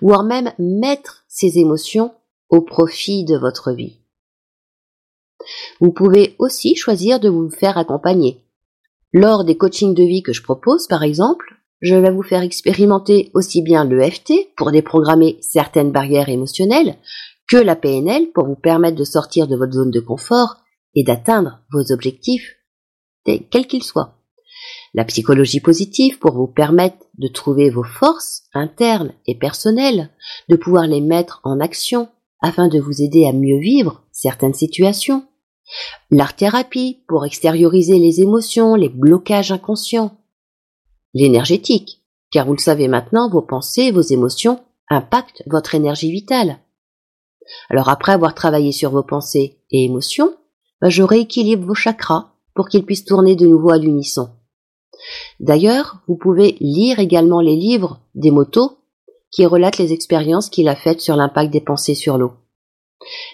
voire 0.00 0.24
même 0.24 0.52
mettre 0.58 1.24
ces 1.28 1.58
émotions 1.58 2.12
au 2.48 2.60
profit 2.60 3.24
de 3.24 3.36
votre 3.36 3.72
vie. 3.72 3.98
Vous 5.80 5.92
pouvez 5.92 6.36
aussi 6.38 6.76
choisir 6.76 7.20
de 7.20 7.28
vous 7.28 7.50
faire 7.50 7.78
accompagner. 7.78 8.44
Lors 9.12 9.44
des 9.44 9.56
coachings 9.56 9.94
de 9.94 10.04
vie 10.04 10.22
que 10.22 10.32
je 10.32 10.42
propose, 10.42 10.86
par 10.86 11.02
exemple, 11.02 11.56
je 11.80 11.96
vais 11.96 12.12
vous 12.12 12.22
faire 12.22 12.42
expérimenter 12.42 13.30
aussi 13.34 13.62
bien 13.62 13.84
l'EFT 13.84 14.32
pour 14.56 14.70
déprogrammer 14.70 15.38
certaines 15.40 15.90
barrières 15.90 16.28
émotionnelles 16.28 16.96
que 17.48 17.56
la 17.56 17.76
PNL 17.76 18.30
pour 18.32 18.46
vous 18.46 18.54
permettre 18.54 18.96
de 18.96 19.04
sortir 19.04 19.48
de 19.48 19.56
votre 19.56 19.72
zone 19.72 19.90
de 19.90 20.00
confort 20.00 20.56
et 20.94 21.02
d'atteindre 21.02 21.60
vos 21.72 21.92
objectifs 21.92 22.56
quel 23.24 23.66
qu'il 23.66 23.82
soit. 23.82 24.21
La 24.94 25.04
psychologie 25.04 25.60
positive 25.60 26.18
pour 26.18 26.34
vous 26.34 26.46
permettre 26.46 27.06
de 27.16 27.28
trouver 27.28 27.70
vos 27.70 27.84
forces 27.84 28.44
internes 28.52 29.12
et 29.26 29.34
personnelles, 29.34 30.10
de 30.50 30.56
pouvoir 30.56 30.86
les 30.86 31.00
mettre 31.00 31.40
en 31.44 31.60
action 31.60 32.08
afin 32.42 32.68
de 32.68 32.78
vous 32.78 33.00
aider 33.00 33.26
à 33.26 33.32
mieux 33.32 33.58
vivre 33.58 34.02
certaines 34.12 34.54
situations. 34.54 35.24
L'art-thérapie 36.10 36.98
pour 37.08 37.24
extérioriser 37.24 37.98
les 37.98 38.20
émotions, 38.20 38.74
les 38.74 38.90
blocages 38.90 39.52
inconscients. 39.52 40.18
L'énergétique, 41.14 42.02
car 42.30 42.46
vous 42.46 42.54
le 42.54 42.58
savez 42.58 42.88
maintenant, 42.88 43.30
vos 43.30 43.42
pensées, 43.42 43.92
vos 43.92 44.02
émotions 44.02 44.60
impactent 44.90 45.42
votre 45.46 45.74
énergie 45.74 46.10
vitale. 46.10 46.58
Alors 47.70 47.88
après 47.88 48.12
avoir 48.12 48.34
travaillé 48.34 48.72
sur 48.72 48.90
vos 48.90 49.02
pensées 49.02 49.58
et 49.70 49.84
émotions, 49.84 50.36
bah, 50.82 50.90
je 50.90 51.02
rééquilibre 51.02 51.66
vos 51.66 51.74
chakras 51.74 52.32
pour 52.54 52.68
qu'ils 52.68 52.84
puissent 52.84 53.06
tourner 53.06 53.36
de 53.36 53.46
nouveau 53.46 53.70
à 53.70 53.78
l'unisson. 53.78 54.28
D'ailleurs, 55.40 55.98
vous 56.06 56.16
pouvez 56.16 56.56
lire 56.60 56.98
également 56.98 57.40
les 57.40 57.56
livres 57.56 58.00
des 58.14 58.30
motos 58.30 58.78
qui 59.30 59.46
relatent 59.46 59.78
les 59.78 59.92
expériences 59.92 60.50
qu'il 60.50 60.68
a 60.68 60.76
faites 60.76 61.00
sur 61.00 61.16
l'impact 61.16 61.50
des 61.52 61.60
pensées 61.60 61.94
sur 61.94 62.18
l'eau. 62.18 62.32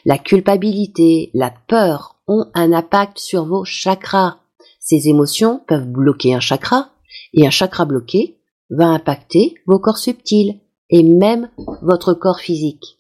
La 0.04 0.18
culpabilité, 0.18 1.30
la 1.34 1.52
peur 1.68 2.16
ont 2.26 2.46
un 2.54 2.72
impact 2.72 3.18
sur 3.18 3.44
vos 3.44 3.64
chakras. 3.64 4.38
Ces 4.80 5.08
émotions 5.08 5.60
peuvent 5.66 5.88
bloquer 5.88 6.34
un 6.34 6.40
chakra 6.40 6.90
et 7.34 7.46
un 7.46 7.50
chakra 7.50 7.84
bloqué 7.84 8.38
va 8.70 8.86
impacter 8.86 9.54
vos 9.66 9.78
corps 9.78 9.98
subtils 9.98 10.60
et 10.90 11.02
même 11.02 11.50
votre 11.82 12.14
corps 12.14 12.40
physique 12.40 12.98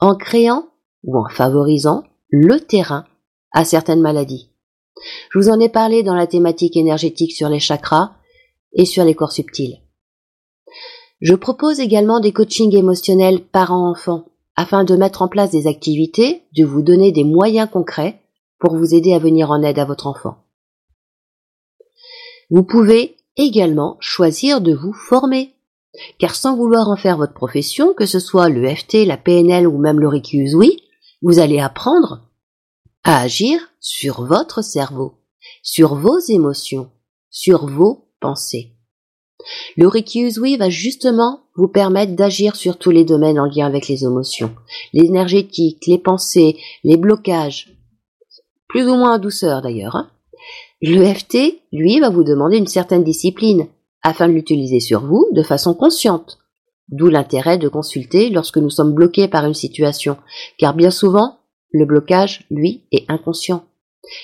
en 0.00 0.16
créant 0.16 0.68
ou 1.04 1.18
en 1.18 1.28
favorisant 1.28 2.04
le 2.30 2.58
terrain 2.60 3.04
à 3.52 3.64
certaines 3.64 4.00
maladies. 4.00 4.49
Je 5.30 5.38
vous 5.38 5.48
en 5.48 5.60
ai 5.60 5.68
parlé 5.68 6.02
dans 6.02 6.14
la 6.14 6.26
thématique 6.26 6.76
énergétique 6.76 7.32
sur 7.32 7.48
les 7.48 7.60
chakras 7.60 8.12
et 8.72 8.84
sur 8.84 9.04
les 9.04 9.14
corps 9.14 9.32
subtils. 9.32 9.80
Je 11.20 11.34
propose 11.34 11.80
également 11.80 12.20
des 12.20 12.32
coachings 12.32 12.74
émotionnels 12.74 13.40
parents-enfants 13.40 14.26
afin 14.56 14.84
de 14.84 14.96
mettre 14.96 15.22
en 15.22 15.28
place 15.28 15.50
des 15.50 15.66
activités, 15.66 16.42
de 16.56 16.64
vous 16.64 16.82
donner 16.82 17.12
des 17.12 17.24
moyens 17.24 17.68
concrets 17.70 18.20
pour 18.58 18.76
vous 18.76 18.94
aider 18.94 19.12
à 19.14 19.18
venir 19.18 19.50
en 19.50 19.62
aide 19.62 19.78
à 19.78 19.84
votre 19.84 20.06
enfant. 20.06 20.38
Vous 22.50 22.64
pouvez 22.64 23.16
également 23.36 23.96
choisir 24.00 24.60
de 24.60 24.74
vous 24.74 24.92
former. 24.92 25.54
Car 26.18 26.34
sans 26.34 26.56
vouloir 26.56 26.88
en 26.88 26.96
faire 26.96 27.16
votre 27.16 27.34
profession, 27.34 27.94
que 27.94 28.06
ce 28.06 28.20
soit 28.20 28.48
le 28.48 28.68
FT, 28.68 29.06
la 29.06 29.16
PNL 29.16 29.66
ou 29.66 29.78
même 29.78 29.98
le 29.98 30.08
oui, 30.54 30.84
vous 31.22 31.38
allez 31.38 31.58
apprendre 31.58 32.29
à 33.04 33.20
agir 33.20 33.60
sur 33.80 34.24
votre 34.24 34.62
cerveau, 34.62 35.14
sur 35.62 35.94
vos 35.94 36.18
émotions, 36.28 36.90
sur 37.30 37.66
vos 37.66 38.08
pensées. 38.20 38.72
Le 39.76 39.88
Reiki 39.88 40.28
va 40.56 40.68
justement 40.68 41.40
vous 41.54 41.68
permettre 41.68 42.14
d'agir 42.14 42.56
sur 42.56 42.78
tous 42.78 42.90
les 42.90 43.04
domaines 43.04 43.38
en 43.38 43.46
lien 43.46 43.66
avec 43.66 43.88
les 43.88 44.04
émotions, 44.04 44.54
l'énergétique, 44.92 45.86
les 45.86 45.98
pensées, 45.98 46.56
les 46.84 46.96
blocages, 46.96 47.74
plus 48.68 48.84
ou 48.84 48.96
moins 48.96 49.16
en 49.16 49.18
douceur 49.18 49.62
d'ailleurs. 49.62 49.96
Hein. 49.96 50.10
Le 50.82 51.04
FT, 51.04 51.60
lui, 51.72 52.00
va 52.00 52.10
vous 52.10 52.24
demander 52.24 52.56
une 52.56 52.66
certaine 52.66 53.04
discipline 53.04 53.66
afin 54.02 54.28
de 54.28 54.32
l'utiliser 54.32 54.80
sur 54.80 55.04
vous 55.04 55.28
de 55.32 55.42
façon 55.42 55.74
consciente. 55.74 56.38
D'où 56.88 57.08
l'intérêt 57.08 57.58
de 57.58 57.68
consulter 57.68 58.30
lorsque 58.30 58.56
nous 58.56 58.70
sommes 58.70 58.94
bloqués 58.94 59.28
par 59.28 59.44
une 59.44 59.54
situation, 59.54 60.16
car 60.58 60.74
bien 60.74 60.90
souvent, 60.90 61.39
le 61.72 61.84
blocage, 61.84 62.46
lui, 62.50 62.84
est 62.92 63.04
inconscient. 63.08 63.64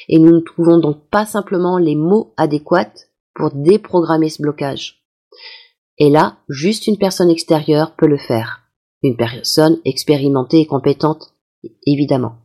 Et 0.09 0.19
nous 0.19 0.33
ne 0.33 0.41
trouvons 0.41 0.79
donc 0.79 1.09
pas 1.11 1.27
simplement 1.27 1.79
les 1.79 1.95
mots 1.95 2.33
adéquats 2.37 2.93
pour 3.35 3.51
déprogrammer 3.53 4.29
ce 4.29 4.43
blocage. 4.43 5.05
Et 5.99 6.11
là, 6.11 6.39
juste 6.49 6.87
une 6.87 6.99
personne 6.99 7.31
extérieure 7.31 7.95
peut 7.97 8.07
le 8.07 8.19
faire. 8.19 8.63
Une 9.03 9.17
personne 9.17 9.79
expérimentée 9.85 10.61
et 10.61 10.67
compétente, 10.67 11.35
évidemment. 11.87 12.37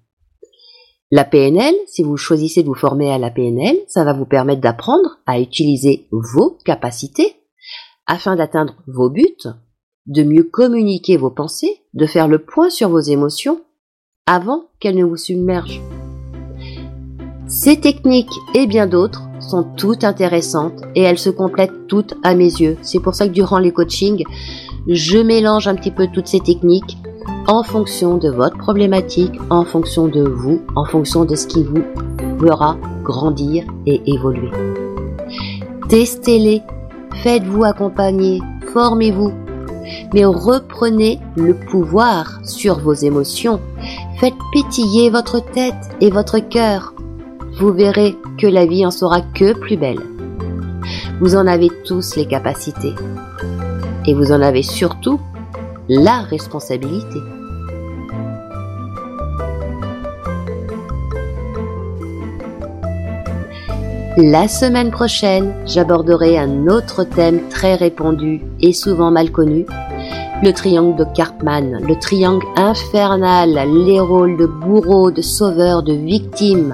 La 1.14 1.26
PNL, 1.26 1.76
si 1.88 2.04
vous 2.04 2.16
choisissez 2.16 2.62
de 2.64 2.68
vous 2.68 2.76
former 2.76 3.12
à 3.12 3.18
la 3.18 3.32
PNL, 3.32 3.78
ça 3.88 4.06
va 4.06 4.14
vous 4.14 4.26
permettre 4.26 4.62
d'apprendre 4.62 5.20
à 5.26 5.40
utiliser 5.40 6.08
vos 6.12 6.58
capacités 6.64 7.36
afin 8.08 8.38
d'atteindre 8.38 8.76
vos 8.88 9.10
buts, 9.10 9.48
de 10.06 10.24
mieux 10.24 10.44
communiquer 10.44 11.18
vos 11.18 11.30
pensées, 11.30 11.82
de 11.94 12.06
faire 12.06 12.30
le 12.30 12.40
point 12.40 12.70
sur 12.70 12.90
vos 12.90 13.00
émotions 13.00 13.62
avant 14.26 14.66
qu'elles 14.80 14.98
ne 14.98 15.04
vous 15.04 15.18
submergent. 15.18 15.82
Ces 17.48 17.80
techniques 17.80 18.32
et 18.54 18.68
bien 18.68 18.88
d'autres 18.88 19.24
sont 19.40 19.66
toutes 19.76 20.04
intéressantes 20.04 20.82
et 20.96 21.02
elles 21.02 21.18
se 21.18 21.30
complètent 21.30 21.88
toutes 21.88 22.14
à 22.24 22.36
mes 22.36 22.46
yeux. 22.46 22.78
C'est 22.82 23.02
pour 23.02 23.16
ça 23.16 23.28
que 23.28 23.34
durant 23.34 23.60
les 23.60 23.72
coachings, 23.72 24.24
je 24.88 25.18
mélange 25.18 25.68
un 25.68 25.76
petit 25.76 25.92
peu 25.92 26.08
toutes 26.08 26.28
ces 26.28 26.40
techniques 26.40 26.98
en 27.48 27.64
fonction 27.64 28.18
de 28.18 28.30
votre 28.30 28.58
problématique, 28.58 29.40
en 29.50 29.66
fonction 29.66 30.08
de 30.08 30.22
vous, 30.22 30.62
en 30.76 30.86
fonction 30.86 31.26
de 31.26 31.36
ce 31.36 31.48
qui 31.48 31.64
vous 31.64 31.84
fera 32.40 32.78
grandir 33.04 33.66
et 33.86 34.02
évoluer. 34.06 34.52
Testez-les, 35.90 36.62
faites-vous 37.16 37.64
accompagner, 37.64 38.40
formez-vous, 38.72 39.34
mais 40.14 40.26
reprenez 40.26 41.20
le 41.36 41.54
pouvoir 41.54 42.40
sur 42.46 42.80
vos 42.80 42.94
émotions. 42.94 43.60
Faites 44.22 44.36
pétiller 44.54 45.10
votre 45.10 45.40
tête 45.40 45.74
et 46.00 46.12
votre 46.12 46.38
cœur. 46.38 46.94
Vous 47.58 47.74
verrez 47.74 48.16
que 48.38 48.46
la 48.46 48.68
vie 48.68 48.86
en 48.86 48.92
sera 48.92 49.22
que 49.22 49.54
plus 49.54 49.78
belle. 49.78 49.98
Vous 51.20 51.36
en 51.36 51.48
avez 51.48 51.70
tous 51.88 52.16
les 52.16 52.28
capacités. 52.28 52.94
Et 54.06 54.14
vous 54.14 54.32
en 54.32 54.40
avez 54.44 54.62
surtout 54.62 55.20
la 55.90 56.20
responsabilité. 56.20 57.18
La 64.18 64.48
semaine 64.48 64.92
prochaine, 64.92 65.56
j'aborderai 65.66 66.38
un 66.38 66.68
autre 66.68 67.06
thème 67.06 67.50
très 67.50 67.74
répandu 67.74 68.44
et 68.60 68.74
souvent 68.74 69.10
mal 69.10 69.32
connu, 69.32 69.66
le 70.42 70.54
triangle 70.54 70.96
de 70.96 71.06
Cartman, 71.14 71.80
le 71.88 71.96
triangle 72.00 72.46
infernal, 72.56 73.60
les 73.86 74.00
rôles 74.00 74.38
de 74.38 74.48
bourreau, 74.48 75.12
de 75.12 75.22
sauveur, 75.22 75.84
de 75.84 75.94
victime, 75.94 76.74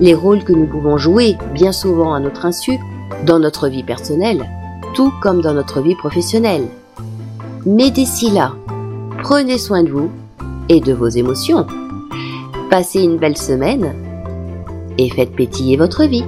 les 0.00 0.14
rôles 0.14 0.44
que 0.44 0.52
nous 0.52 0.66
pouvons 0.66 0.96
jouer 0.96 1.36
bien 1.52 1.72
souvent 1.72 2.14
à 2.14 2.20
notre 2.20 2.46
insu 2.46 2.78
dans 3.26 3.38
notre 3.38 3.68
vie 3.68 3.82
personnelle, 3.82 4.48
tout 4.94 5.12
comme 5.20 5.42
dans 5.42 5.52
notre 5.52 5.82
vie 5.82 5.94
professionnelle. 5.94 6.66
Mais 7.66 7.90
d'ici 7.90 8.30
là, 8.30 8.52
prenez 9.22 9.58
soin 9.58 9.82
de 9.82 9.90
vous 9.90 10.10
et 10.70 10.80
de 10.80 10.94
vos 10.94 11.08
émotions. 11.08 11.66
Passez 12.70 13.02
une 13.02 13.18
belle 13.18 13.36
semaine 13.36 13.92
et 14.96 15.10
faites 15.10 15.36
pétiller 15.36 15.76
votre 15.76 16.04
vie. 16.04 16.24